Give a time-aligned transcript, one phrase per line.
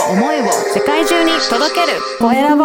[0.00, 1.98] を思いを世界中に届ける。
[2.18, 2.64] コエラボ。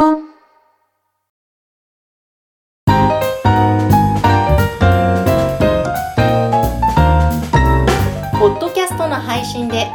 [8.39, 9.88] ポッドキャストの配信で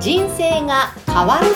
[0.00, 1.46] 人生が変わる。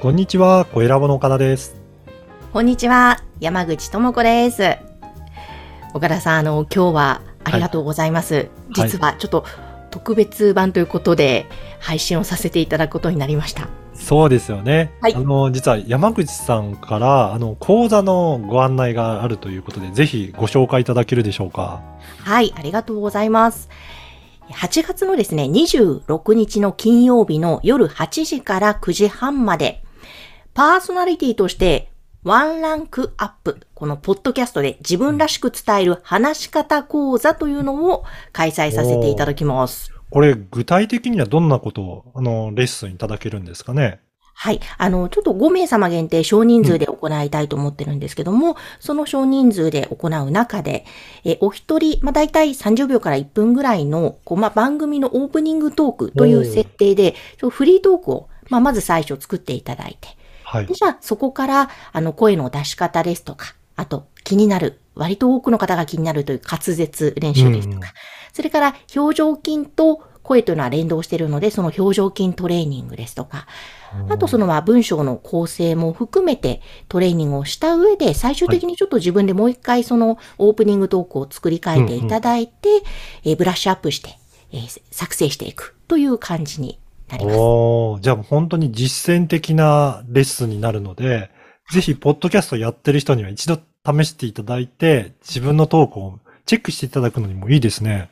[0.00, 1.76] こんにちは、コエラボの岡田です。
[2.52, 4.78] こんにちは山口智子です。
[5.94, 9.44] 岡田さんあの今日はありがとうございます、はい実はちょっと
[9.90, 11.46] 特別版ということで
[11.80, 14.92] 配信をさせていただくことになりましたそうですよね。
[15.00, 21.82] はいあの、実は山口さんから、あの、講座のご案内があるということで、ぜひご紹介いただけるでしょうか？
[22.22, 23.68] はい、ありがとうございます。
[24.52, 29.82] 8月のですね、26日の金曜日の夜8時から9時半まで、
[30.54, 31.90] パーソナリティとして
[32.24, 39.92] ワンランクアップ、このポッドキャストで自分らしく伝える話し方講座というのを開催させていただきます。
[40.10, 44.00] これ、具体的にはどんなことを、あの、レッスンいただけるんですかね？
[44.34, 44.60] はい。
[44.78, 50.86] あの、ちょっと5名様限定少人数で行いたいと思ってるんですけども、その少人数で行う中で、
[51.24, 57.14] えお一人、まあ、大体30秒から1分ぐらいの、こう、まあ、番組のオープニングトークという設定で、
[57.48, 60.16] フリートークを、まあ、まず最初作っていただいて、
[60.48, 60.66] はい。
[60.66, 60.74] で。
[60.74, 67.88] じゃあ、そこから、あの、声の出し方ですとか、あと、気になる、割と多くの方が気になるという滑舌練習ですとか、うんうん。
[68.32, 73.46] それから、表情筋と声というのは連動しているので、その表情筋トレーニングですとか、
[74.10, 82.68] あとそのまあ文章の構成も含めてトレーニングをした上で、最終的にちょっと自分でもう一回そのオープニングトークを作り変えていただいて、
[83.24, 84.10] えーブラッシュアップして、
[84.52, 87.36] えー作成していくという感じになります。
[87.36, 91.30] おーじゃあ本当に実践的なレッスンになるので、
[91.70, 98.10] ぜひ、ポッドキャストやってる人には一度試していただいて、自分のトークをチェックしていただくのにもいいですね。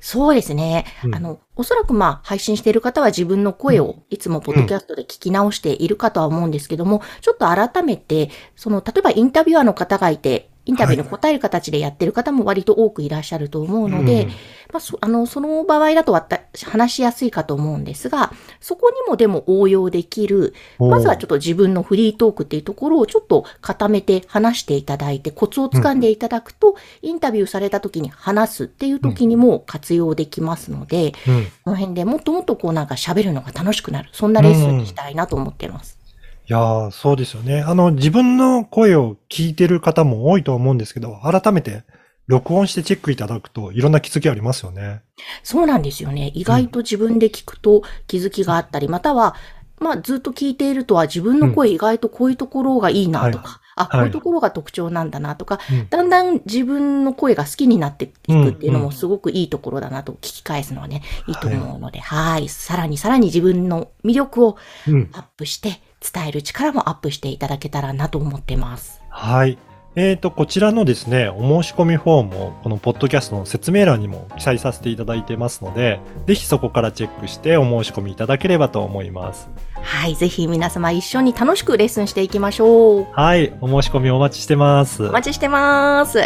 [0.00, 0.86] そうですね。
[1.04, 14.28] うんあの、おそらくまあ配信している方は自分の声をいつもポッドキャストで聞き直しているかとは思うんですけども、ちょっと改めて、その、例えばインタビュアーの方がいて、インタビューに答える形でやってる方も割と多くいらっしゃると思うので、うん
[14.74, 16.20] まあ、そあの、その場合だと
[16.66, 31.44] 話しやすいかと思うんですが、そこにもでも応用できる、まずはちょっと自分のフリートークっていうところをちょっと固めて話していただいて、コツをつかんでいただくと、インタビューされた時に話すっていう時にも活用できますので、うん。
[31.64, 34.08] この辺でもっともっとこうなんか喋るのが楽しくなる。
[34.12, 36.03] そんなレッスンにしたいなと思ってます。
[36.46, 37.62] いやー、そうですよね。
[37.62, 41.84] あの、自分の声を聞いてる方も多いと思うんですけど、改めて
[42.26, 45.00] 録音してチェックいただくといろんな気づきありますよね。
[45.42, 46.32] そうなんですよね。
[46.34, 49.34] 意外と自分で聞くと気づきがあったり、または、
[49.80, 62.48] まあずっと聞いているとは自分の声意外とこういうところがいいなとか、あ、こういうところが特徴なんだなとか、うんだんだん自分の声が好きになっていくっていうのうんうんもすごくいいところだなと聞き返すのはね、いいと思うので、はい。
[62.48, 64.56] さらにさらに自分の魅力を
[64.86, 65.10] うん。
[65.12, 65.80] アップして、
[66.12, 69.02] 伝える力もアップしていただけたらなと思ってます。
[69.08, 69.58] はい。
[69.96, 79.48] えっ、と、こちらのですね、お申し込みフォームを、このポッドキャストの説明欄にも記載させていただいてますので、ぜひそこからチェックしてお申し込みいただければと思います。
[79.80, 80.16] はい。
[80.16, 83.06] ぜひ皆様一緒に楽しくレッスンしていきましょう。
[83.12, 83.56] はい。
[83.60, 85.04] お申し込みお待ちしてます。
[85.04, 86.18] お待ちしてます。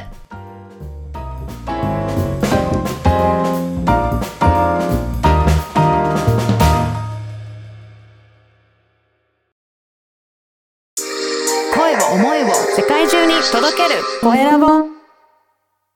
[12.10, 14.02] 思いを世界中に届ける。
[14.22, 14.97] コエラボ